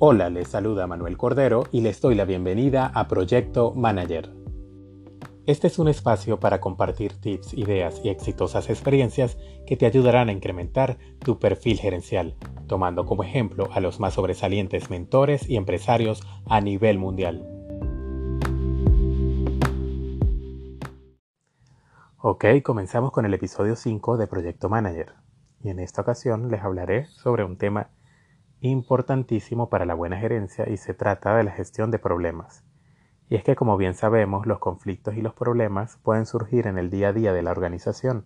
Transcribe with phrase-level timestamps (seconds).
[0.00, 4.32] Hola, les saluda Manuel Cordero y les doy la bienvenida a Proyecto Manager.
[5.44, 9.36] Este es un espacio para compartir tips, ideas y exitosas experiencias
[9.66, 12.36] que te ayudarán a incrementar tu perfil gerencial,
[12.68, 17.44] tomando como ejemplo a los más sobresalientes mentores y empresarios a nivel mundial.
[22.18, 25.14] Ok, comenzamos con el episodio 5 de Proyecto Manager.
[25.60, 27.90] Y en esta ocasión les hablaré sobre un tema
[28.60, 32.64] importantísimo para la buena gerencia y se trata de la gestión de problemas.
[33.28, 36.90] Y es que como bien sabemos, los conflictos y los problemas pueden surgir en el
[36.90, 38.24] día a día de la organización,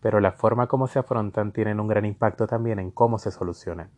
[0.00, 3.90] pero la forma como se afrontan tienen un gran impacto también en cómo se solucionan.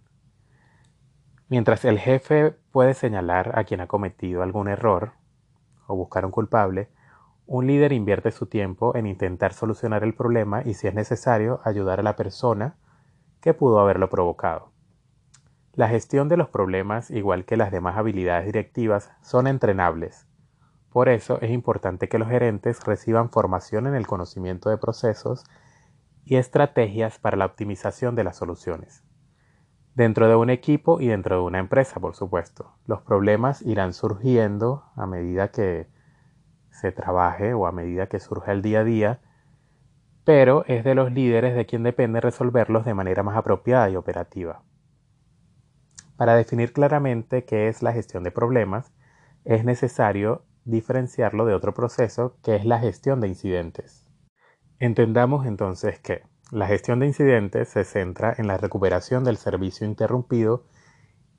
[1.48, 5.12] Mientras el jefe puede señalar a quien ha cometido algún error
[5.86, 6.88] o buscar un culpable,
[7.46, 12.00] un líder invierte su tiempo en intentar solucionar el problema y si es necesario ayudar
[12.00, 12.76] a la persona
[13.40, 14.71] que pudo haberlo provocado.
[15.74, 20.26] La gestión de los problemas, igual que las demás habilidades directivas, son entrenables.
[20.90, 25.44] Por eso es importante que los gerentes reciban formación en el conocimiento de procesos
[26.26, 29.02] y estrategias para la optimización de las soluciones.
[29.94, 34.84] Dentro de un equipo y dentro de una empresa, por supuesto, los problemas irán surgiendo
[34.94, 35.88] a medida que
[36.70, 39.20] se trabaje o a medida que surja el día a día,
[40.24, 44.62] pero es de los líderes de quien depende resolverlos de manera más apropiada y operativa.
[46.22, 48.92] Para definir claramente qué es la gestión de problemas,
[49.44, 54.06] es necesario diferenciarlo de otro proceso que es la gestión de incidentes.
[54.78, 60.62] Entendamos entonces que la gestión de incidentes se centra en la recuperación del servicio interrumpido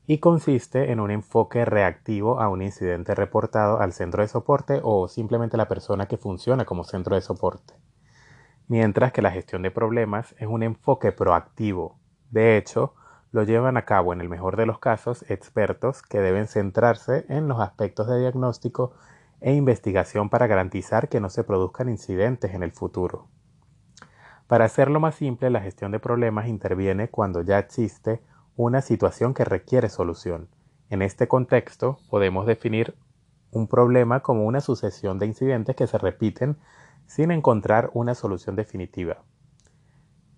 [0.05, 5.07] y consiste en un enfoque reactivo a un incidente reportado al centro de soporte o
[5.07, 7.73] simplemente la persona que funciona como centro de soporte.
[8.67, 12.01] Mientras que la gestión de problemas es un enfoque proactivo.
[12.31, 12.95] De hecho,
[13.33, 17.47] lo llevan a cabo en el mejor de los casos expertos que deben centrarse en
[17.47, 18.93] los aspectos de diagnóstico
[19.41, 23.27] e investigación para garantizar que no se produzcan incidentes en el futuro.
[24.45, 28.21] Para hacerlo más simple, la gestión de problemas interviene cuando ya existe
[28.55, 30.47] una situación que requiere solución.
[30.91, 32.95] En este contexto, podemos definir
[33.49, 36.57] un problema como una sucesión de incidentes que se repiten
[37.07, 39.23] sin encontrar una solución definitiva.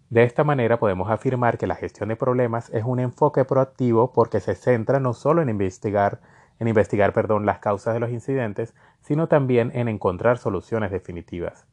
[0.10, 4.40] De esta manera podemos afirmar que la gestión de problemas es un enfoque proactivo porque
[4.40, 6.22] se centra no solo en investigar,
[6.60, 11.66] en investigar perdón, las causas de los incidentes, sino también en encontrar soluciones definitivas.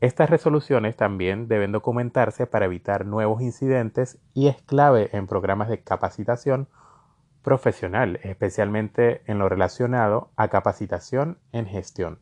[0.00, 5.82] Estas resoluciones también deben documentarse para evitar nuevos incidentes y es clave en programas de
[5.82, 6.68] capacitación
[7.42, 12.18] profesional, especialmente en lo relacionado a capacitación en gestión.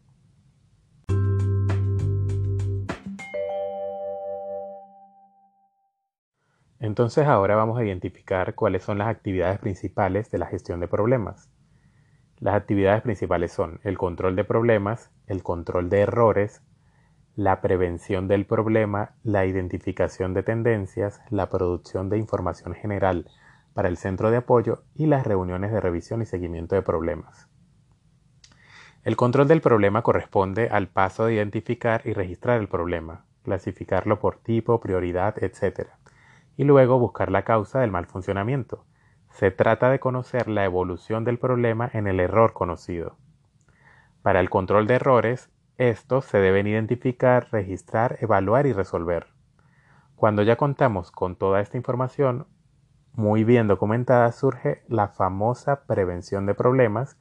[6.84, 11.48] Entonces ahora vamos a identificar cuáles son las actividades principales de la gestión de problemas.
[12.40, 16.60] Las actividades principales son el control de problemas, el control de errores,
[17.36, 23.30] la prevención del problema, la identificación de tendencias, la producción de información general
[23.72, 27.48] para el centro de apoyo y las reuniones de revisión y seguimiento de problemas.
[29.04, 34.36] El control del problema corresponde al paso de identificar y registrar el problema, clasificarlo por
[34.36, 35.88] tipo, prioridad, etc
[36.56, 38.84] y luego buscar la causa del mal funcionamiento.
[39.30, 43.16] Se trata de conocer la evolución del problema en el error conocido.
[44.22, 49.26] Para el control de errores, estos se deben identificar, registrar, evaluar y resolver.
[50.14, 52.46] Cuando ya contamos con toda esta información
[53.12, 57.16] muy bien documentada, surge la famosa prevención de problemas,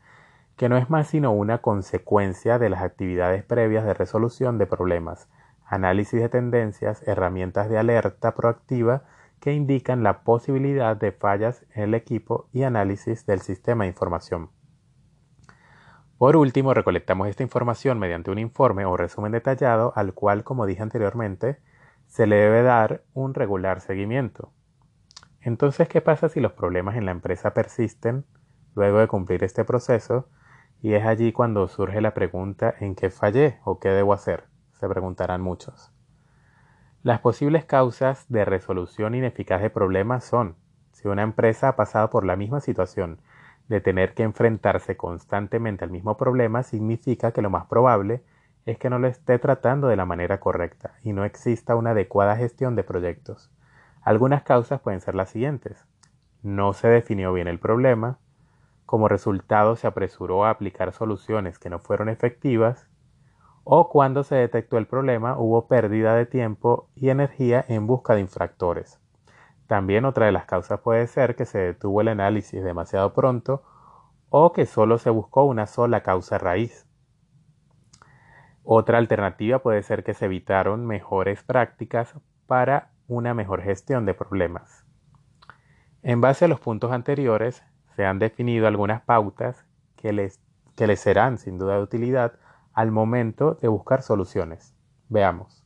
[0.56, 5.28] que no es más sino una consecuencia de las actividades previas de resolución de problemas,
[5.66, 9.04] análisis de tendencias, herramientas de alerta proactiva
[9.44, 14.52] que indican la posibilidad de fallas en el equipo y análisis del sistema de información.
[16.18, 20.82] Por último, recolectamos esta información mediante un informe o resumen detallado al cual, como dije
[20.82, 21.58] anteriormente,
[22.08, 24.54] se le debe dar un regular seguimiento.
[25.42, 28.24] Entonces, ¿qué pasa si los problemas en la empresa persisten
[28.76, 30.30] luego de cumplir este proceso?
[30.82, 34.46] Y es allí cuando surge la pregunta ¿en qué fallé o qué debo hacer?
[34.72, 35.92] Se preguntarán muchos.
[37.04, 40.56] Las posibles causas de resolución ineficaz de problemas son
[40.94, 43.20] si una empresa ha pasado por la misma situación
[43.68, 48.24] de tener que enfrentarse constantemente al mismo problema, significa que lo más probable
[48.66, 52.38] es que no lo esté tratando de la manera correcta y no exista una adecuada
[52.38, 53.52] gestión de proyectos.
[54.02, 55.86] Algunas causas pueden ser las siguientes.
[56.42, 58.18] No se definió bien el problema,
[58.86, 62.88] como resultado se apresuró a aplicar soluciones que no fueron efectivas,
[63.64, 68.22] o cuando se detectó el problema hubo pérdida de tiempo y energía en busca de
[68.22, 69.00] infractores.
[69.68, 73.64] También otra de las causas puede ser que se detuvo el análisis demasiado pronto
[74.30, 76.86] o que solo se buscó una sola causa raíz.
[78.64, 82.14] Otra alternativa puede ser que se evitaron mejores prácticas
[82.48, 84.86] para una mejor gestión de problemas.
[86.02, 87.64] En base a los puntos anteriores,
[87.96, 90.42] se han definido algunas pautas que les,
[90.76, 92.34] que les serán sin duda de utilidad
[92.74, 94.76] al momento de buscar soluciones.
[95.10, 95.64] Veamos.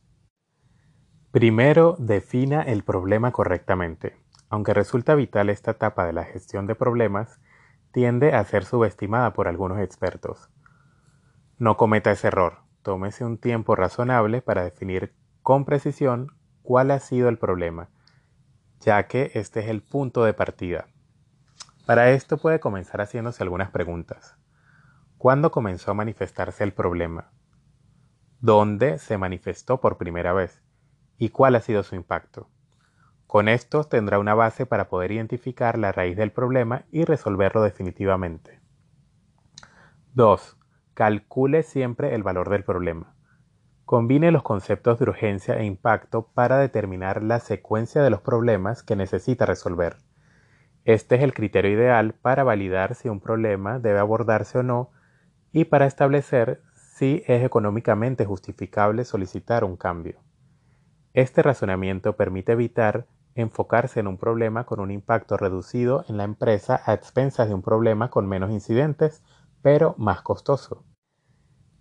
[1.30, 4.16] Primero, defina el problema correctamente.
[4.48, 7.38] Aunque resulta vital esta etapa de la gestión de problemas,
[7.92, 10.48] tiende a ser subestimada por algunos expertos.
[11.58, 12.60] No cometa ese error.
[12.82, 16.32] Tómese un tiempo razonable para definir con precisión
[16.62, 17.90] cuál ha sido el problema,
[18.80, 20.88] ya que este es el punto de partida.
[21.84, 24.37] Para esto puede comenzar haciéndose algunas preguntas.
[25.18, 27.32] ¿Cuándo comenzó a manifestarse el problema?
[28.38, 30.62] ¿Dónde se manifestó por primera vez?
[31.16, 32.48] ¿Y cuál ha sido su impacto?
[33.26, 38.60] Con esto tendrá una base para poder identificar la raíz del problema y resolverlo definitivamente.
[40.14, 40.56] 2.
[40.94, 43.16] Calcule siempre el valor del problema.
[43.86, 48.94] Combine los conceptos de urgencia e impacto para determinar la secuencia de los problemas que
[48.94, 49.96] necesita resolver.
[50.84, 54.92] Este es el criterio ideal para validar si un problema debe abordarse o no
[55.52, 60.20] y para establecer si es económicamente justificable solicitar un cambio.
[61.14, 66.80] Este razonamiento permite evitar enfocarse en un problema con un impacto reducido en la empresa
[66.84, 69.22] a expensas de un problema con menos incidentes,
[69.62, 70.84] pero más costoso.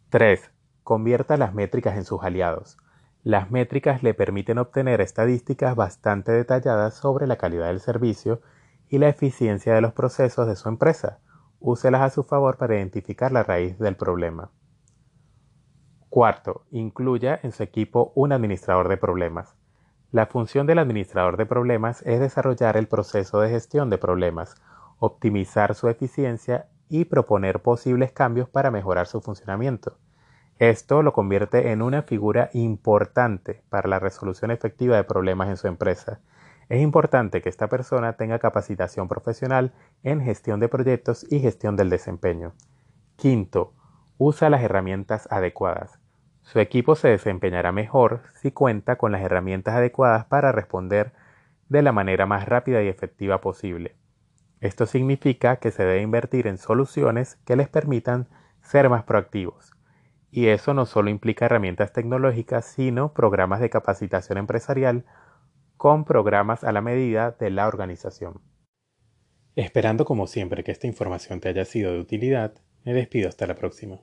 [0.10, 0.52] 3.
[0.84, 2.78] Convierta las métricas en sus aliados.
[3.24, 8.42] Las métricas le permiten obtener estadísticas bastante detalladas sobre la calidad del servicio
[8.88, 11.20] y la eficiencia de los procesos de su empresa.
[11.60, 14.52] Úselas a su favor para identificar la raíz del problema.
[16.10, 19.56] Cuarto, incluya en su equipo un administrador de problemas.
[20.12, 24.56] La función del administrador de problemas es desarrollar el proceso de gestión de problemas,
[25.00, 29.98] optimizar su eficiencia y proponer posibles cambios para mejorar su funcionamiento.
[30.60, 35.68] Esto lo convierte en una figura importante para la resolución efectiva de problemas en su
[35.68, 36.20] empresa.
[36.70, 39.74] Es importante que esta persona tenga capacitación profesional
[40.04, 42.54] en gestión de proyectos y gestión del desempeño.
[43.16, 43.74] Quinto,
[44.18, 46.00] usa las herramientas adecuadas.
[46.42, 51.14] Su equipo se desempeñará mejor si cuenta con las herramientas adecuadas para responder
[51.70, 53.96] de la manera más rápida y efectiva posible.
[54.60, 58.28] Esto significa que se debe invertir en soluciones que les permitan
[58.62, 59.78] ser más proactivos
[60.32, 65.06] y eso no solo implica herramientas tecnológicas, sino programas de capacitación empresarial
[65.78, 68.42] con programas a la medida de la organización.
[69.56, 72.54] Esperando como siempre que esta información te haya sido de utilidad,
[72.84, 74.02] me despido hasta la próxima.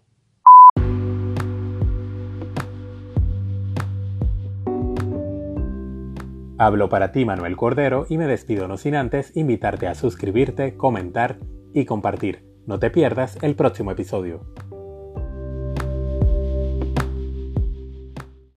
[6.57, 11.39] Hablo para ti Manuel Cordero y me despido no sin antes invitarte a suscribirte, comentar
[11.73, 12.45] y compartir.
[12.67, 14.47] No te pierdas el próximo episodio.